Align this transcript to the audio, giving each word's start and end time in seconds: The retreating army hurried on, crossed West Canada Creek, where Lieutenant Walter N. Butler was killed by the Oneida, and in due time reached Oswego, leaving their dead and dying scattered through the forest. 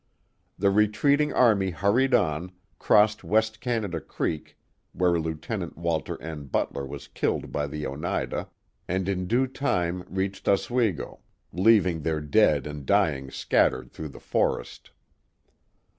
The 0.57 0.71
retreating 0.71 1.31
army 1.31 1.69
hurried 1.69 2.15
on, 2.15 2.51
crossed 2.79 3.23
West 3.23 3.59
Canada 3.61 3.99
Creek, 4.01 4.57
where 4.93 5.19
Lieutenant 5.19 5.77
Walter 5.77 6.19
N. 6.19 6.45
Butler 6.45 6.87
was 6.87 7.07
killed 7.07 7.51
by 7.51 7.67
the 7.67 7.85
Oneida, 7.85 8.49
and 8.87 9.07
in 9.07 9.27
due 9.27 9.45
time 9.45 10.03
reached 10.09 10.47
Oswego, 10.47 11.19
leaving 11.53 12.01
their 12.01 12.19
dead 12.19 12.65
and 12.65 12.83
dying 12.83 13.29
scattered 13.29 13.91
through 13.91 14.09
the 14.09 14.19
forest. 14.19 14.89